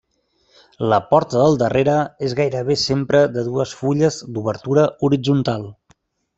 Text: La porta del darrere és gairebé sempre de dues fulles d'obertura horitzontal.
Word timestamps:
La 0.93 0.97
porta 1.11 1.37
del 1.43 1.57
darrere 1.63 1.97
és 2.29 2.33
gairebé 2.41 2.79
sempre 2.85 3.23
de 3.37 3.45
dues 3.51 3.77
fulles 3.83 4.21
d'obertura 4.33 4.91
horitzontal. 5.11 5.73